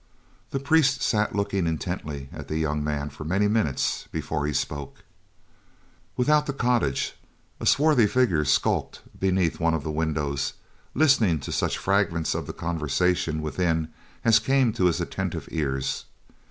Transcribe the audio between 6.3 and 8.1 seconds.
the cottage, a swarthy